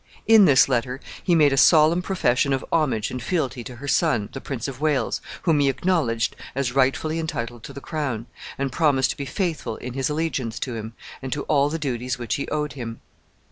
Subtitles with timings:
[0.25, 4.29] In this letter he made a solemn profession of homage and fealty to her son,
[4.33, 8.25] the Prince of Wales, whom he acknowledged as rightfully entitled to the crown,
[8.57, 12.17] and promised to be faithful in his allegiance to him, and to all the duties
[12.17, 12.99] which he owed him.